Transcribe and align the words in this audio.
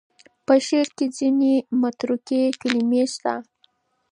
په 0.45 0.53
شعر 0.65 0.87
کې 0.97 1.05
ځینې 1.17 1.53
متروکې 1.81 2.41
کلمې 2.61 3.03
شته. 3.13 3.33